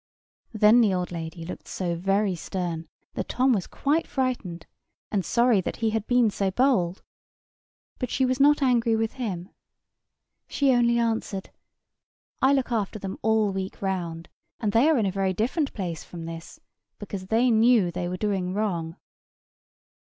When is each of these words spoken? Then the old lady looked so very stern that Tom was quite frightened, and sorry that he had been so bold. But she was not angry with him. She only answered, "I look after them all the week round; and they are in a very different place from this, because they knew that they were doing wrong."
Then 0.51 0.81
the 0.81 0.95
old 0.95 1.11
lady 1.11 1.45
looked 1.45 1.67
so 1.67 1.93
very 1.95 2.33
stern 2.33 2.87
that 3.13 3.29
Tom 3.29 3.53
was 3.53 3.67
quite 3.67 4.07
frightened, 4.07 4.65
and 5.11 5.23
sorry 5.23 5.61
that 5.61 5.75
he 5.75 5.91
had 5.91 6.07
been 6.07 6.31
so 6.31 6.49
bold. 6.49 7.03
But 7.99 8.09
she 8.09 8.25
was 8.25 8.39
not 8.39 8.63
angry 8.63 8.95
with 8.95 9.11
him. 9.13 9.49
She 10.47 10.71
only 10.73 10.97
answered, 10.97 11.51
"I 12.41 12.51
look 12.51 12.71
after 12.71 12.97
them 12.97 13.19
all 13.21 13.45
the 13.51 13.53
week 13.53 13.79
round; 13.79 14.27
and 14.59 14.71
they 14.71 14.89
are 14.89 14.97
in 14.97 15.05
a 15.05 15.11
very 15.11 15.33
different 15.33 15.71
place 15.75 16.03
from 16.03 16.25
this, 16.25 16.59
because 16.97 17.27
they 17.27 17.51
knew 17.51 17.85
that 17.85 17.93
they 17.93 18.07
were 18.07 18.17
doing 18.17 18.55
wrong." 18.55 18.95